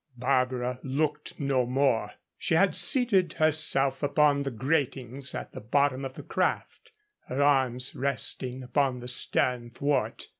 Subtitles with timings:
[0.17, 2.13] Barbara looked no more.
[2.39, 6.91] She had seated herself upon the gratings at the bottom of the craft,
[7.27, 10.29] her arms resting upon the stern thwart.